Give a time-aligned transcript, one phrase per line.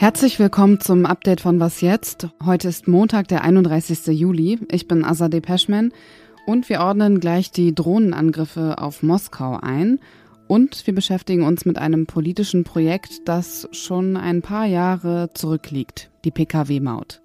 [0.00, 2.28] Herzlich willkommen zum Update von Was jetzt?
[2.42, 4.06] Heute ist Montag, der 31.
[4.06, 4.58] Juli.
[4.70, 5.92] Ich bin Azadeh Peschman
[6.46, 10.00] und wir ordnen gleich die Drohnenangriffe auf Moskau ein.
[10.48, 16.30] Und wir beschäftigen uns mit einem politischen Projekt, das schon ein paar Jahre zurückliegt, die
[16.30, 17.20] Pkw-Maut.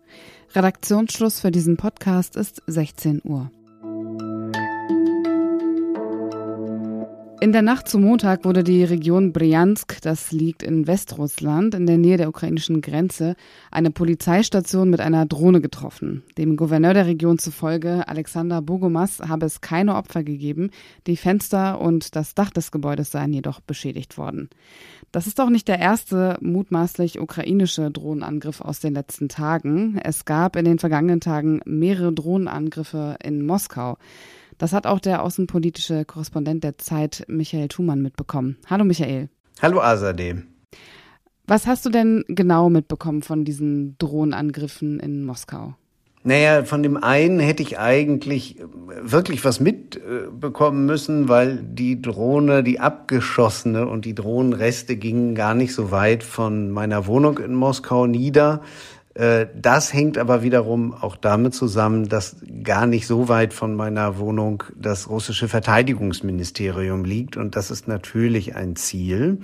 [0.53, 3.51] Redaktionsschluss für diesen Podcast ist 16 Uhr.
[7.41, 11.97] In der Nacht zu Montag wurde die Region Bryansk, das liegt in Westrussland, in der
[11.97, 13.35] Nähe der ukrainischen Grenze,
[13.71, 16.23] eine Polizeistation mit einer Drohne getroffen.
[16.37, 20.69] Dem Gouverneur der Region zufolge, Alexander Bogomas, habe es keine Opfer gegeben.
[21.07, 24.49] Die Fenster und das Dach des Gebäudes seien jedoch beschädigt worden.
[25.11, 29.99] Das ist auch nicht der erste mutmaßlich ukrainische Drohnenangriff aus den letzten Tagen.
[30.01, 33.97] Es gab in den vergangenen Tagen mehrere Drohnenangriffe in Moskau.
[34.57, 38.57] Das hat auch der außenpolitische Korrespondent der Zeit, Michael Thumann, mitbekommen.
[38.69, 39.29] Hallo Michael.
[39.61, 40.35] Hallo Azadeh.
[41.47, 45.75] Was hast du denn genau mitbekommen von diesen Drohnenangriffen in Moskau?
[46.23, 48.57] Naja, von dem einen hätte ich eigentlich
[48.99, 55.75] wirklich was mitbekommen müssen, weil die Drohne, die abgeschossene und die Drohnenreste gingen gar nicht
[55.75, 58.61] so weit von meiner Wohnung in Moskau nieder.
[59.15, 64.19] Äh, das hängt aber wiederum auch damit zusammen, dass gar nicht so weit von meiner
[64.19, 67.37] Wohnung das russische Verteidigungsministerium liegt.
[67.37, 69.39] Und das ist natürlich ein Ziel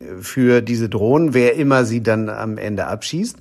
[0.00, 3.38] äh, für diese Drohnen, wer immer sie dann am Ende abschießt.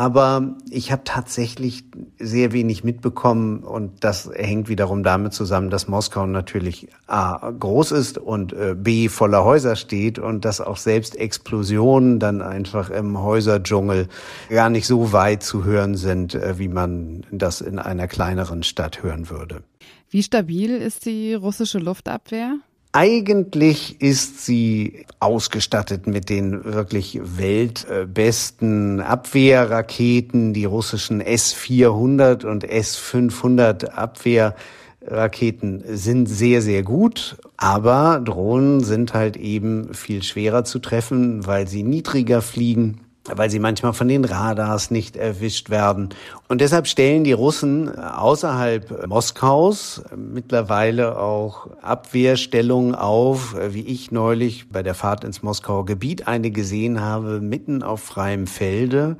[0.00, 1.84] Aber ich habe tatsächlich
[2.18, 8.16] sehr wenig mitbekommen und das hängt wiederum damit zusammen, dass Moskau natürlich A groß ist
[8.16, 14.08] und äh, B voller Häuser steht und dass auch selbst Explosionen dann einfach im Häuserdschungel
[14.48, 19.02] gar nicht so weit zu hören sind, äh, wie man das in einer kleineren Stadt
[19.02, 19.62] hören würde.
[20.08, 22.56] Wie stabil ist die russische Luftabwehr?
[22.92, 35.84] Eigentlich ist sie ausgestattet mit den wirklich weltbesten Abwehrraketen, die russischen S-400 und S-500 Abwehrraketen
[35.86, 41.84] sind sehr, sehr gut, aber Drohnen sind halt eben viel schwerer zu treffen, weil sie
[41.84, 43.02] niedriger fliegen
[43.34, 46.10] weil sie manchmal von den Radars nicht erwischt werden.
[46.48, 54.82] Und deshalb stellen die Russen außerhalb Moskaus mittlerweile auch Abwehrstellungen auf, wie ich neulich bei
[54.82, 59.16] der Fahrt ins Moskauer Gebiet eine gesehen habe, mitten auf freiem Felde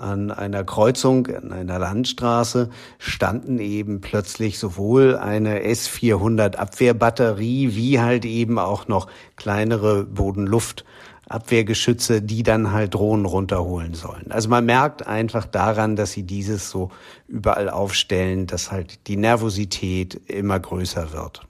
[0.00, 8.24] an einer Kreuzung, an einer Landstraße, standen eben plötzlich sowohl eine S-400 Abwehrbatterie wie halt
[8.24, 9.06] eben auch noch
[9.36, 10.84] kleinere Bodenluft
[11.28, 14.32] Abwehrgeschütze, die dann halt Drohnen runterholen sollen.
[14.32, 16.90] Also man merkt einfach daran, dass sie dieses so
[17.28, 21.42] überall aufstellen, dass halt die Nervosität immer größer wird.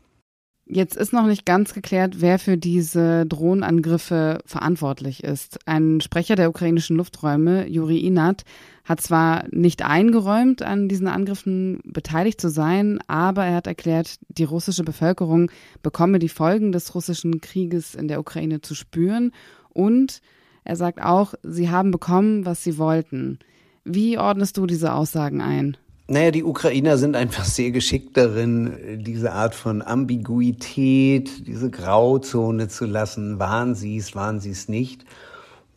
[0.72, 5.58] Jetzt ist noch nicht ganz geklärt, wer für diese Drohnenangriffe verantwortlich ist.
[5.66, 8.44] Ein Sprecher der ukrainischen Lufträume, Juri Inat,
[8.84, 14.44] hat zwar nicht eingeräumt, an diesen Angriffen beteiligt zu sein, aber er hat erklärt, die
[14.44, 15.50] russische Bevölkerung
[15.82, 19.32] bekomme die Folgen des russischen Krieges in der Ukraine zu spüren
[19.70, 20.20] und
[20.62, 23.40] er sagt auch, sie haben bekommen, was sie wollten.
[23.82, 25.76] Wie ordnest du diese Aussagen ein?
[26.12, 32.84] Naja, die Ukrainer sind einfach sehr geschickt darin, diese Art von Ambiguität, diese Grauzone zu
[32.84, 33.38] lassen.
[33.38, 35.04] Waren sie es, waren sie es nicht?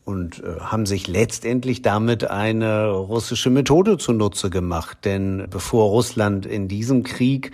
[0.06, 5.06] Und äh, haben sich letztendlich damit eine russische Methode zunutze gemacht.
[5.06, 7.52] Denn bevor Russland in diesem Krieg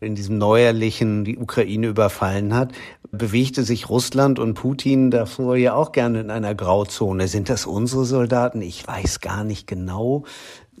[0.00, 2.72] in diesem neuerlichen die Ukraine überfallen hat,
[3.12, 7.28] bewegte sich Russland und Putin davor ja auch gerne in einer Grauzone.
[7.28, 8.62] Sind das unsere Soldaten?
[8.62, 10.24] Ich weiß gar nicht genau.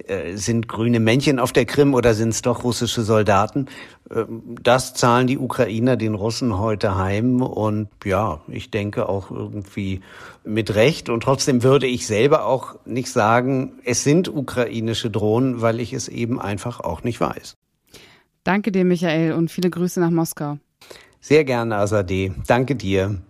[0.06, 3.66] Äh, sind grüne Männchen auf der Krim oder sind es doch russische Soldaten?
[4.10, 10.00] Ähm, das zahlen die Ukrainer den Russen heute heim und ja, ich denke auch irgendwie
[10.44, 11.08] mit Recht.
[11.08, 16.08] Und trotzdem würde ich selber auch nicht sagen, es sind ukrainische Drohnen, weil ich es
[16.08, 17.56] eben einfach auch nicht weiß.
[18.44, 20.58] Danke dir, Michael, und viele Grüße nach Moskau.
[21.20, 22.32] Sehr gerne, Azadeh.
[22.46, 23.20] Danke dir.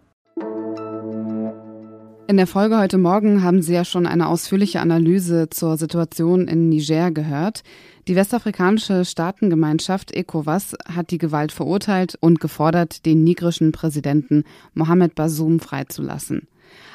[2.29, 6.69] In der Folge heute Morgen haben Sie ja schon eine ausführliche Analyse zur Situation in
[6.69, 7.65] Niger gehört.
[8.07, 15.59] Die westafrikanische Staatengemeinschaft ECOWAS hat die Gewalt verurteilt und gefordert, den nigrischen Präsidenten Mohamed Bazoum
[15.59, 16.47] freizulassen.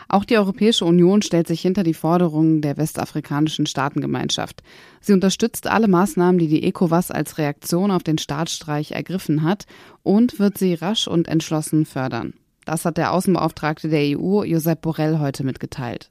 [0.07, 4.61] Auch die Europäische Union stellt sich hinter die Forderungen der westafrikanischen Staatengemeinschaft.
[5.01, 9.65] Sie unterstützt alle Maßnahmen, die die ECOWAS als Reaktion auf den Staatsstreich ergriffen hat
[10.03, 12.33] und wird sie rasch und entschlossen fördern.
[12.65, 16.09] Das hat der Außenbeauftragte der EU, Josep Borrell, heute mitgeteilt.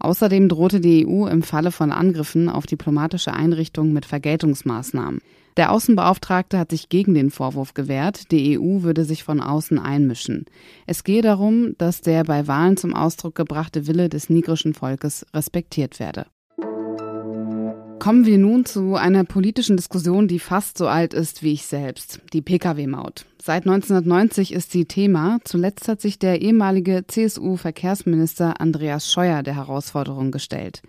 [0.00, 5.20] Außerdem drohte die EU im Falle von Angriffen auf diplomatische Einrichtungen mit Vergeltungsmaßnahmen.
[5.56, 10.46] Der Außenbeauftragte hat sich gegen den Vorwurf gewehrt, die EU würde sich von außen einmischen.
[10.86, 16.00] Es gehe darum, dass der bei Wahlen zum Ausdruck gebrachte Wille des nigrischen Volkes respektiert
[16.00, 16.26] werde.
[17.98, 22.20] Kommen wir nun zu einer politischen Diskussion, die fast so alt ist wie ich selbst,
[22.32, 23.26] die Pkw-Maut.
[23.40, 25.38] Seit 1990 ist sie Thema.
[25.44, 30.82] Zuletzt hat sich der ehemalige CSU-Verkehrsminister Andreas Scheuer der Herausforderung gestellt.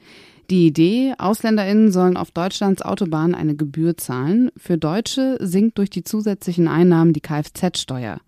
[0.49, 4.51] Die Idee, Ausländerinnen sollen auf Deutschlands Autobahnen eine Gebühr zahlen.
[4.57, 8.19] Für Deutsche sinkt durch die zusätzlichen Einnahmen die Kfz-Steuer.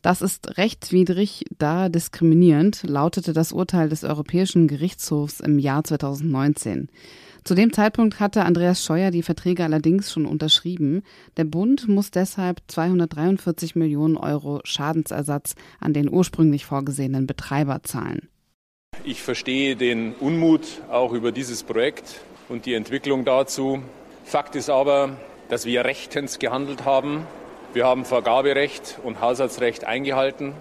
[0.00, 6.88] Das ist rechtswidrig, da diskriminierend, lautete das Urteil des Europäischen Gerichtshofs im Jahr 2019.
[7.44, 11.02] Zu dem Zeitpunkt hatte Andreas Scheuer die Verträge allerdings schon unterschrieben.
[11.36, 18.28] Der Bund muss deshalb 243 Millionen Euro Schadensersatz an den ursprünglich vorgesehenen Betreiber zahlen.
[19.04, 23.82] Ich verstehe den Unmut auch über dieses Projekt und die Entwicklung dazu.
[24.24, 25.16] Fakt ist aber,
[25.48, 27.26] dass wir rechtens gehandelt haben.
[27.72, 30.52] Wir haben Vergaberecht und Haushaltsrecht eingehalten.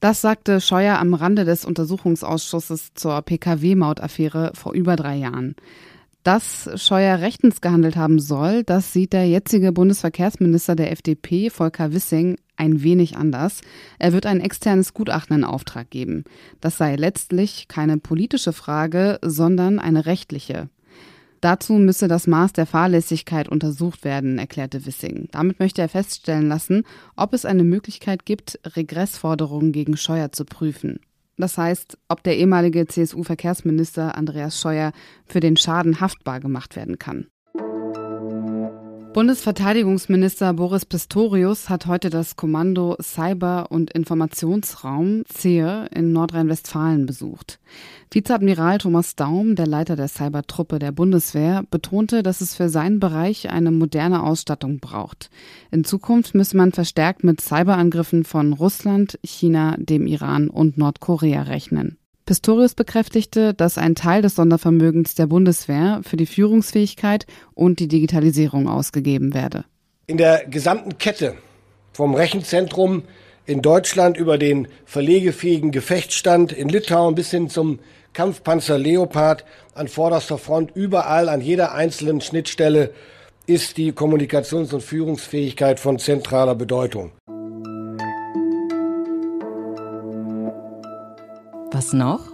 [0.00, 5.56] Das sagte Scheuer am Rande des Untersuchungsausschusses zur Pkw-Maut-Affäre vor über drei Jahren.
[6.24, 12.36] Dass Scheuer rechtens gehandelt haben soll, das sieht der jetzige Bundesverkehrsminister der FDP, Volker Wissing,
[12.56, 13.60] ein wenig anders.
[13.98, 16.24] Er wird ein externes Gutachten in Auftrag geben.
[16.60, 20.68] Das sei letztlich keine politische Frage, sondern eine rechtliche.
[21.40, 25.28] Dazu müsse das Maß der Fahrlässigkeit untersucht werden, erklärte Wissing.
[25.30, 26.82] Damit möchte er feststellen lassen,
[27.14, 30.98] ob es eine Möglichkeit gibt, Regressforderungen gegen Scheuer zu prüfen.
[31.38, 34.92] Das heißt, ob der ehemalige CSU-Verkehrsminister Andreas Scheuer
[35.24, 37.28] für den Schaden haftbar gemacht werden kann.
[39.14, 47.58] Bundesverteidigungsminister Boris Pistorius hat heute das Kommando Cyber- und Informationsraum CEHR in Nordrhein-Westfalen besucht.
[48.10, 53.50] Vizeadmiral Thomas Daum, der Leiter der Cybertruppe der Bundeswehr, betonte, dass es für seinen Bereich
[53.50, 55.30] eine moderne Ausstattung braucht.
[55.70, 61.97] In Zukunft müsse man verstärkt mit Cyberangriffen von Russland, China, dem Iran und Nordkorea rechnen.
[62.28, 68.68] Pistorius bekräftigte, dass ein Teil des Sondervermögens der Bundeswehr für die Führungsfähigkeit und die Digitalisierung
[68.68, 69.64] ausgegeben werde.
[70.06, 71.36] In der gesamten Kette
[71.94, 73.04] vom Rechenzentrum
[73.46, 77.78] in Deutschland über den verlegefähigen Gefechtsstand in Litauen bis hin zum
[78.12, 82.92] Kampfpanzer Leopard an vorderster Front, überall an jeder einzelnen Schnittstelle
[83.46, 87.12] ist die Kommunikations- und Führungsfähigkeit von zentraler Bedeutung.
[91.78, 92.32] Was noch?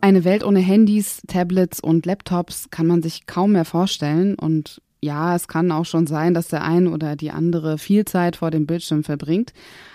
[0.00, 5.34] Eine Welt ohne Handys, Tablets und Laptops kann man sich kaum mehr vorstellen und ja,
[5.34, 8.68] es kann auch schon sein, dass der ein oder die andere viel Zeit vor dem
[8.68, 9.52] Bildschirm verbringt.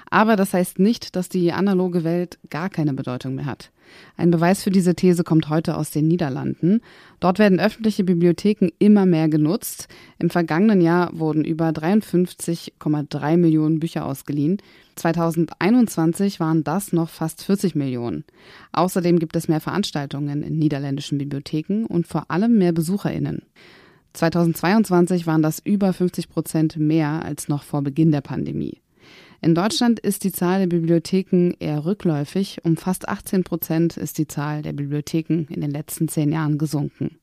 [0.09, 3.71] Aber das heißt nicht, dass die analoge Welt gar keine Bedeutung mehr hat.
[4.17, 6.81] Ein Beweis für diese These kommt heute aus den Niederlanden.
[7.19, 9.87] Dort werden öffentliche Bibliotheken immer mehr genutzt.
[10.17, 14.57] Im vergangenen Jahr wurden über 53,3 Millionen Bücher ausgeliehen.
[14.95, 18.25] 2021 waren das noch fast 40 Millionen.
[18.73, 23.43] Außerdem gibt es mehr Veranstaltungen in niederländischen Bibliotheken und vor allem mehr Besucherinnen.
[24.13, 28.81] 2022 waren das über 50 Prozent mehr als noch vor Beginn der Pandemie.
[29.41, 32.59] In Deutschland ist die Zahl der Bibliotheken eher rückläufig.
[32.63, 37.17] Um fast 18 Prozent ist die Zahl der Bibliotheken in den letzten zehn Jahren gesunken.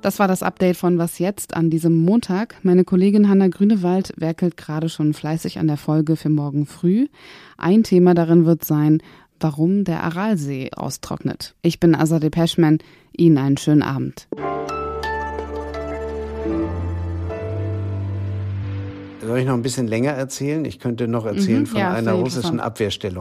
[0.00, 2.56] Das war das Update von Was jetzt an diesem Montag.
[2.62, 7.06] Meine Kollegin Hanna Grünewald werkelt gerade schon fleißig an der Folge für morgen früh.
[7.56, 9.02] Ein Thema darin wird sein,
[9.38, 11.54] warum der Aralsee austrocknet.
[11.62, 12.78] Ich bin Azadeh Peschman.
[13.16, 14.26] Ihnen einen schönen Abend.
[19.24, 20.64] Soll ich noch ein bisschen länger erzählen?
[20.64, 23.20] Ich könnte noch erzählen mhm, von ja, einer russischen Abwehrstellung.